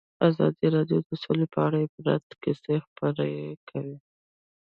[0.29, 3.15] ازادي راډیو د سوله په اړه د عبرت کیسې خبر
[3.69, 3.95] کړي.